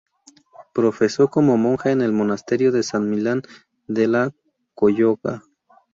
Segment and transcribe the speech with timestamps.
[0.73, 3.43] Profesó como monje en el monasterio de San Millán
[3.85, 4.33] de la
[4.73, 5.43] Cogolla.